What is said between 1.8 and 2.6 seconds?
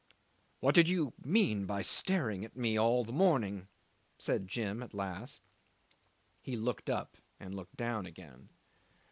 staring at